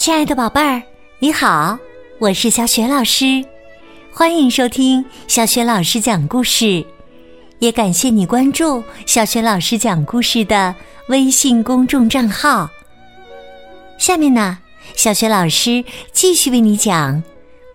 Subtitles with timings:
[0.00, 0.82] 亲爱的宝贝儿，
[1.18, 1.78] 你好，
[2.18, 3.44] 我是小雪老师，
[4.10, 6.82] 欢迎收听小雪老师讲故事，
[7.58, 10.74] 也感谢你关注小雪老师讲故事的
[11.08, 12.66] 微信公众账号。
[13.98, 14.56] 下面呢，
[14.96, 17.16] 小雪老师继续为你讲《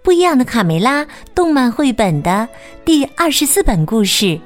[0.02, 1.06] 不一样的卡梅拉》
[1.36, 2.50] 动漫绘本的
[2.84, 4.42] 第二十四本故事。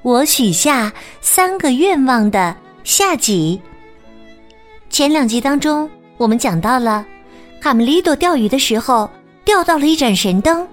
[0.00, 0.90] 我许下
[1.20, 3.60] 三个愿望的下集。
[4.88, 5.86] 前两集当中。
[6.16, 7.04] 我们讲到了，
[7.60, 9.10] 卡梅利多钓鱼的时候
[9.44, 10.66] 钓到了一盏神灯，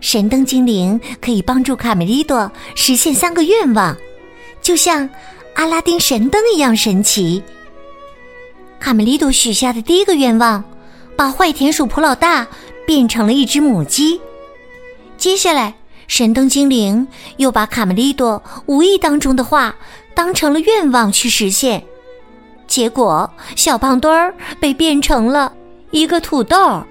[0.00, 3.96] 神灯精灵可以帮助卡梅利多实现三个愿望，
[4.60, 5.08] 就像
[5.54, 7.42] 阿拉丁神灯一样神奇。
[8.80, 10.62] 卡梅利多许下的第一个愿望，
[11.16, 12.46] 把坏田鼠普老大
[12.86, 14.20] 变成了一只母鸡。
[15.16, 15.74] 接下来，
[16.08, 19.74] 神灯精灵又把卡梅利多无意当中的话
[20.14, 21.82] 当成了愿望去实现。
[22.76, 25.50] 结果，小胖墩儿被变成了
[25.92, 26.84] 一个土豆。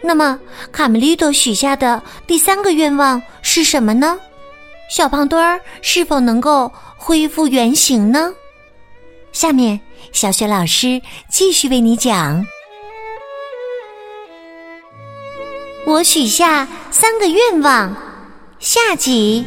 [0.00, 0.40] 那么，
[0.72, 4.18] 卡梅利多许下的第三个愿望是什么呢？
[4.90, 8.32] 小胖墩儿是否能够恢复原形呢？
[9.30, 9.78] 下面，
[10.10, 12.46] 小雪老师继续为你讲。
[15.84, 17.94] 我许下三个愿望，
[18.58, 19.44] 下集。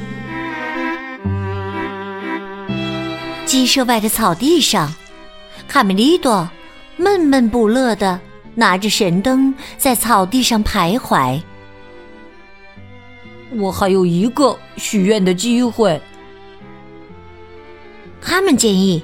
[3.48, 4.94] 鸡舍外的草地上。
[5.72, 6.50] 卡梅利多
[6.98, 8.20] 闷闷不乐的
[8.56, 11.42] 拿着神灯在草地上徘徊。
[13.52, 16.02] 我还有一个许愿的机会。
[18.22, 19.02] 他们建议，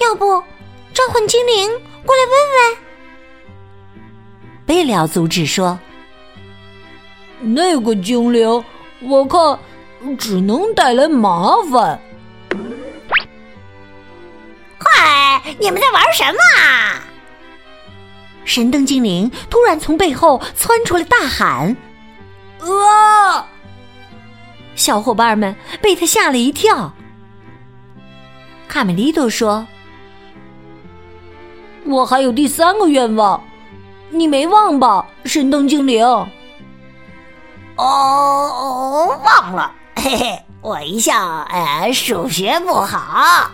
[0.00, 0.24] 要不
[0.92, 1.70] 召唤精灵
[2.04, 2.76] 过来问问。
[4.66, 5.78] 贝里奥阻止说
[7.38, 8.64] ：“那个精灵，
[9.02, 9.56] 我看
[10.18, 12.00] 只能带来麻烦。”
[15.58, 16.38] 你们在玩什么？
[18.44, 21.76] 神灯精灵突然从背后窜出来，大喊
[22.60, 23.46] ：“啊！”
[24.74, 26.92] 小伙伴们被他吓了一跳。
[28.66, 29.66] 卡梅利多说
[31.84, 33.42] ：“我还有第三个愿望，
[34.08, 36.04] 你没忘吧，神灯精灵？”
[37.76, 43.50] 哦，忘了，嘿嘿，我一向呃数学不好。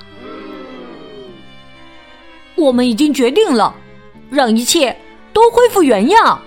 [2.57, 3.75] 我们已经决定了，
[4.31, 4.99] 让一切
[5.33, 6.41] 都恢复原样。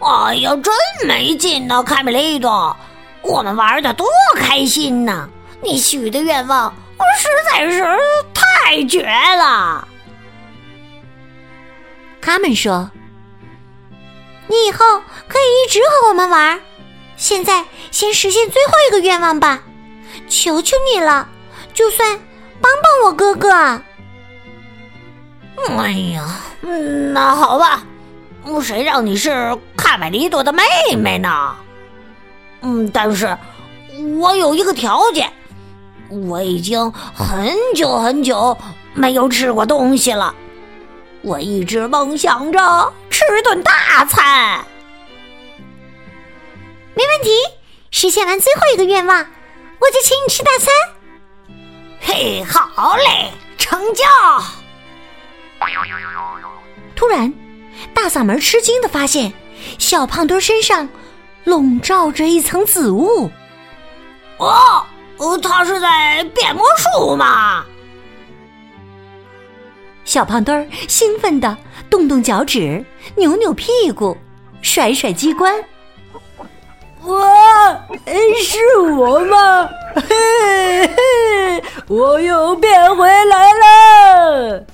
[0.00, 0.74] 哎呀，真
[1.06, 2.76] 没劲呢，卡梅利多！
[3.22, 4.06] 我们玩的多
[4.36, 5.28] 开心呢！
[5.62, 6.74] 你许的愿望
[7.18, 7.82] 实在是
[8.34, 9.02] 太绝
[9.38, 9.86] 了。
[12.20, 12.90] 他们说
[14.48, 16.60] ：“你以后可以一直和我们玩。
[17.16, 19.62] 现在先实现最后一个愿望吧，
[20.28, 21.26] 求求你了！
[21.72, 22.18] 就算
[22.60, 23.80] 帮帮我哥哥。”
[25.78, 27.82] 哎呀，嗯那好吧，
[28.62, 30.62] 谁让你是卡梅利多的妹
[30.96, 31.56] 妹呢？
[32.62, 33.36] 嗯，但是
[34.18, 35.32] 我有一个条件，
[36.08, 38.56] 我已经很久很久
[38.92, 40.34] 没有吃过东西了，
[41.22, 44.64] 我一直梦想着吃顿大餐。
[46.94, 47.30] 没问题，
[47.90, 50.72] 实现完最后一个愿望，我就请你吃大餐。
[52.00, 54.04] 嘿，好嘞，成交。
[56.96, 57.32] 突然，
[57.92, 59.32] 大嗓门吃惊的发现，
[59.78, 60.88] 小胖墩身上
[61.44, 63.30] 笼罩着一层紫雾。
[64.38, 64.86] 哦，
[65.42, 67.64] 他是在变魔术吗？
[70.04, 71.56] 小胖墩儿兴奋的
[71.88, 72.84] 动动脚趾，
[73.16, 74.16] 扭扭屁股，
[74.60, 75.64] 甩甩机关。
[77.04, 77.18] 哇，
[78.42, 79.68] 是我吗？
[79.94, 84.66] 嘿嘿，我又变回来了。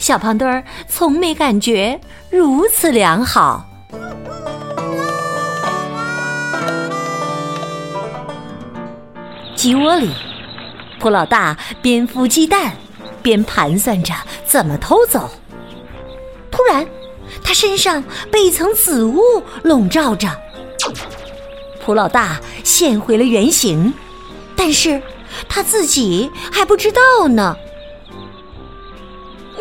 [0.00, 2.00] 小胖墩儿从没感觉
[2.30, 3.64] 如此良好。
[9.54, 10.10] 鸡窝里，
[10.98, 12.72] 普老大边孵鸡蛋
[13.22, 14.14] 边盘算着
[14.46, 15.30] 怎么偷走。
[16.50, 16.84] 突然，
[17.44, 18.02] 他身上
[18.32, 19.20] 被一层紫雾
[19.62, 20.28] 笼罩着。
[21.84, 23.92] 普老大现回了原形，
[24.56, 25.00] 但是
[25.46, 27.54] 他自己还不知道呢。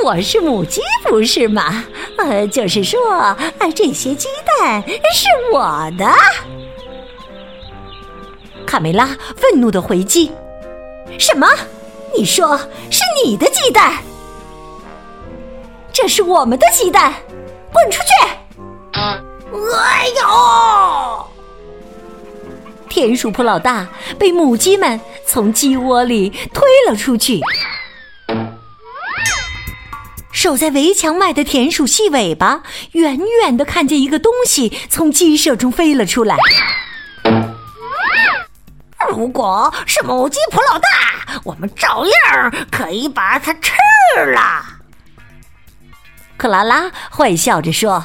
[0.03, 1.83] 我是母鸡，不是吗？
[2.17, 3.35] 呃，就是说，
[3.75, 4.81] 这些鸡蛋
[5.13, 6.05] 是我的。
[8.65, 10.31] 卡梅拉愤怒的回击
[11.19, 11.47] ：“什么？
[12.15, 12.57] 你说
[12.89, 13.93] 是你的鸡蛋？
[15.91, 17.13] 这是我们的鸡蛋，
[17.73, 18.07] 滚出去！”
[18.93, 21.25] 哎呦！
[22.87, 23.87] 田鼠普老大
[24.17, 27.39] 被母鸡们从鸡窝里推了出去。
[30.39, 32.63] 守在围墙外的田鼠细尾巴
[32.93, 36.37] 远远的看见一个东西从鸡舍中飞了出来。
[39.09, 40.87] 如果是母鸡普老大，
[41.43, 43.73] 我们照样可以把它吃
[44.33, 44.63] 了。
[46.37, 47.99] 克拉拉坏笑着说：“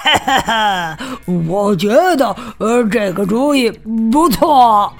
[0.00, 0.98] 哈哈哈，
[1.46, 3.70] 我觉得呃这个主意
[4.10, 4.90] 不错。”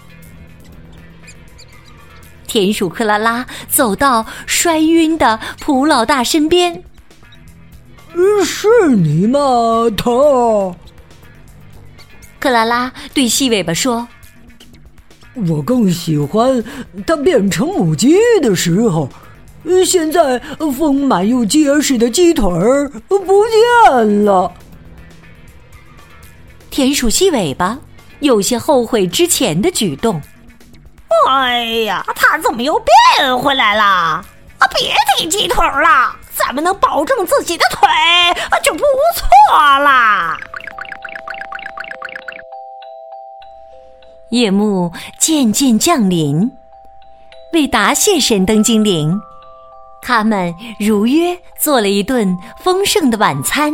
[2.55, 6.85] 田鼠克拉拉走到摔晕的普老大身边
[8.47, 9.41] ：“是你吗，
[9.97, 10.73] 头？”
[12.39, 14.07] 克拉拉对细尾巴说。
[15.49, 16.63] 我更喜欢
[17.05, 19.09] 它变成母鸡的时候。
[19.85, 20.39] 现在
[20.79, 23.43] 丰满又结实的鸡腿儿不
[23.97, 24.53] 见了。
[26.71, 27.77] 田鼠细尾巴
[28.21, 30.23] 有些后悔之前的举动。
[31.29, 33.85] 哎呀，它怎么又变回来了？
[33.85, 34.25] 啊，
[34.75, 37.89] 别提鸡腿了，咱们能保证自己的腿
[38.63, 40.37] 就不错了。
[44.31, 46.57] 夜幕渐渐降临，
[47.53, 49.21] 为答谢神灯精灵，
[50.03, 53.71] 他们如约做了一顿丰盛的晚餐。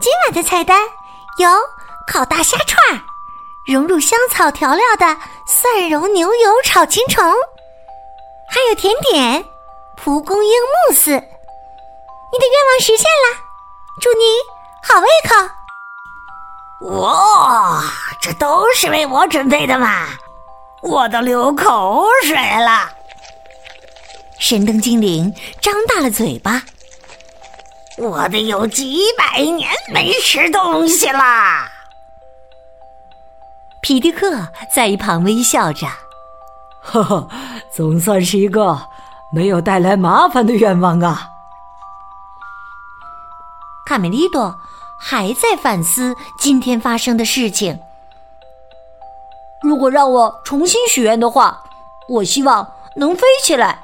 [0.00, 0.80] 今晚的菜单
[1.38, 1.48] 有
[2.06, 3.00] 烤大虾串，
[3.66, 5.06] 融入香草调料的
[5.46, 7.22] 蒜蓉牛油炒青虫，
[8.48, 9.44] 还有甜点
[9.96, 10.52] 蒲公英
[10.88, 11.10] 慕斯。
[11.12, 13.38] 你的愿望实现了，
[14.00, 14.24] 祝你
[14.82, 15.34] 好胃口。
[17.02, 17.82] 哇，
[18.20, 20.06] 这都是为我准备的嘛！
[20.82, 22.90] 我都流口水了。
[24.38, 26.62] 神灯精灵张大了嘴巴，
[27.98, 31.70] 我得有几百年没吃东西啦。
[33.82, 35.86] 皮迪克在一旁微笑着，
[36.80, 37.28] 呵呵，
[37.70, 38.88] 总算是一个
[39.32, 41.28] 没有带来麻烦的愿望啊。
[43.86, 44.58] 卡梅利多。
[45.02, 47.80] 还在反思今天发生的事情。
[49.62, 51.62] 如果让我重新许愿的话，
[52.06, 53.82] 我希望能飞起来。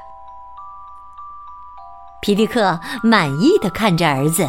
[2.20, 4.46] 皮迪克满意的看着儿子：“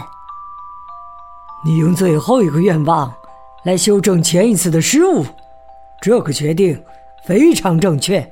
[1.64, 3.14] 你用最后一个愿望
[3.64, 5.26] 来修正前一次的失误，
[6.02, 6.84] 这个决定
[7.24, 8.32] 非常正确。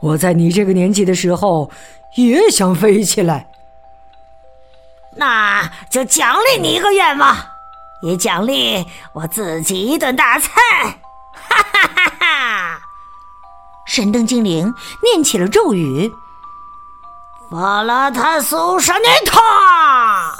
[0.00, 1.70] 我在你这个年纪的时候
[2.16, 3.48] 也想飞起来。”
[5.14, 7.36] 那就奖励你一个愿望，
[8.02, 10.50] 也奖励我自己一顿大餐。
[11.32, 12.80] 哈哈哈哈！
[13.86, 14.72] 神灯精灵
[15.02, 16.10] 念起了咒语
[17.50, 20.34] ：“法拉塔苏沙尼塔。”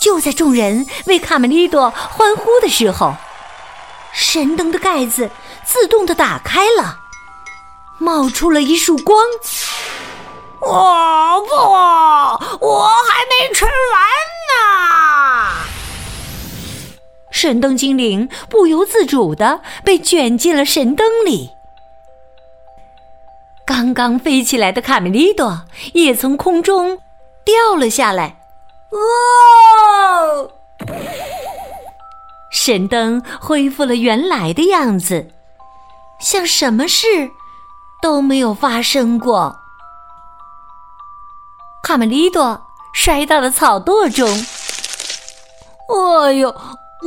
[0.00, 3.14] 就在众人为卡梅利多欢呼的时候，
[4.12, 5.30] 神灯的盖子
[5.64, 6.98] 自动的打开了，
[7.98, 9.18] 冒出了一束光。
[10.60, 11.54] 我不，
[12.66, 13.72] 我还没吃完
[14.48, 15.66] 呢。
[17.30, 21.50] 神灯精灵不由自主的被卷进了神灯里。
[23.66, 26.98] 刚刚飞起来的卡梅利多也从空中
[27.44, 28.45] 掉了下来。
[28.96, 30.50] 哦！
[32.50, 35.30] 神灯恢复了原来的样子，
[36.18, 37.30] 像什么事
[38.02, 39.56] 都没有发生过。
[41.82, 44.28] 卡梅利多摔到了草垛中。
[45.88, 46.52] 哎呦，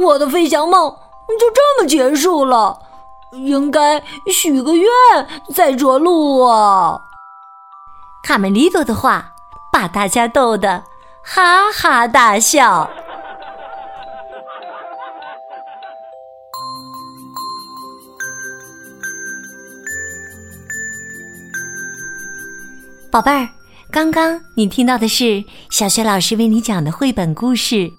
[0.02, 0.90] 我的飞翔梦
[1.40, 2.80] 就这么结束了，
[3.34, 4.88] 应该许个愿
[5.54, 7.02] 再着陆啊！
[8.24, 9.34] 卡梅利多的话
[9.72, 10.86] 把大家逗得
[11.24, 12.90] 哈哈大笑。
[23.12, 23.48] 宝贝儿。
[23.92, 27.76] 刚刚你听到的是小学老师为你讲的绘本故事《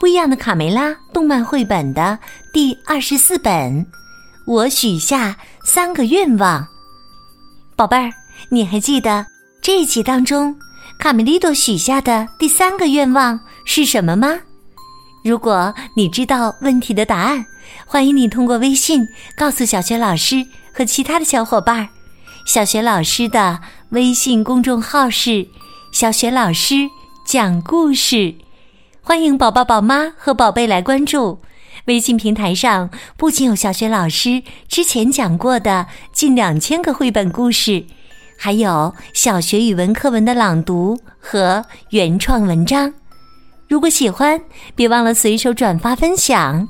[0.00, 2.18] 不一样的卡梅拉》动漫绘本的
[2.52, 3.86] 第二十四本。
[4.44, 6.66] 我许下三个愿望，
[7.76, 8.12] 宝贝儿，
[8.50, 9.24] 你还记得
[9.62, 10.58] 这一集当中
[10.98, 14.40] 卡梅利多许下的第三个愿望是什么吗？
[15.22, 17.46] 如果你知道问题的答案，
[17.86, 21.88] 欢迎你通过微信告诉小学老师和其他的小伙伴儿。
[22.44, 23.60] 小学老师的
[23.90, 25.46] 微信公众号是
[25.92, 26.88] “小学老师
[27.24, 28.34] 讲故事”，
[29.02, 31.40] 欢迎宝宝、宝妈和宝贝来关注。
[31.86, 37.84] 微信平台上不仅有小学老师之前讲过的近两千个绘本故事，
[38.36, 42.92] 还有小学语文课文的朗读和原创文章。
[43.68, 44.40] 如果喜欢，
[44.74, 46.68] 别忘了随手转发分享。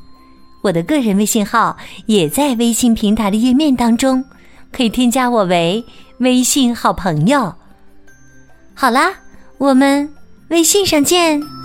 [0.63, 4.25] 我的个人微信号也在微信平台的页面当中。
[4.73, 5.83] 可以添加我为
[6.19, 7.55] 微信好朋友。
[8.75, 9.11] 好啦，
[9.57, 10.13] 我们
[10.49, 11.56] 微信上见。